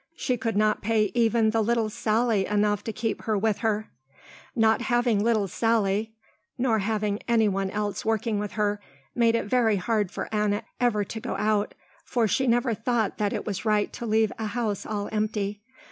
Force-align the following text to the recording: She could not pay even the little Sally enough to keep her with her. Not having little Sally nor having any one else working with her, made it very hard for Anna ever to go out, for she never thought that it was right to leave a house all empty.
She 0.15 0.35
could 0.35 0.57
not 0.57 0.81
pay 0.81 1.11
even 1.13 1.51
the 1.51 1.61
little 1.61 1.87
Sally 1.87 2.47
enough 2.47 2.83
to 2.85 2.91
keep 2.91 3.21
her 3.25 3.37
with 3.37 3.59
her. 3.59 3.91
Not 4.55 4.81
having 4.81 5.23
little 5.23 5.47
Sally 5.47 6.11
nor 6.57 6.79
having 6.79 7.19
any 7.27 7.47
one 7.47 7.69
else 7.69 8.03
working 8.03 8.39
with 8.39 8.53
her, 8.53 8.81
made 9.13 9.35
it 9.35 9.45
very 9.45 9.75
hard 9.75 10.09
for 10.09 10.27
Anna 10.33 10.63
ever 10.79 11.03
to 11.03 11.19
go 11.19 11.35
out, 11.37 11.75
for 12.03 12.27
she 12.27 12.47
never 12.47 12.73
thought 12.73 13.19
that 13.19 13.31
it 13.31 13.45
was 13.45 13.63
right 13.63 13.93
to 13.93 14.07
leave 14.07 14.33
a 14.39 14.47
house 14.47 14.87
all 14.87 15.07
empty. 15.11 15.61